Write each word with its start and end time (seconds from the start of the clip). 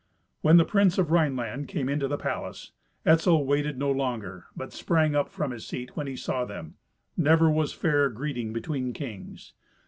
When 0.41 0.57
the 0.57 0.65
prince 0.65 0.97
of 0.97 1.11
Rhineland 1.11 1.67
came 1.67 1.87
into 1.87 2.07
the 2.07 2.17
palace, 2.17 2.71
Etzel 3.05 3.45
waited 3.45 3.77
no 3.77 3.91
longer, 3.91 4.47
but 4.57 4.73
sprang 4.73 5.15
up 5.15 5.29
from 5.29 5.51
his 5.51 5.67
seat 5.67 5.95
when 5.95 6.07
he 6.07 6.15
saw 6.15 6.43
them. 6.43 6.73
Never 7.15 7.51
was 7.51 7.71
fairer 7.71 8.09
greeting 8.09 8.51
between 8.51 8.93
kings. 8.93 9.53